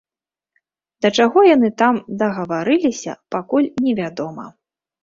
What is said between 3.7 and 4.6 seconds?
невядома.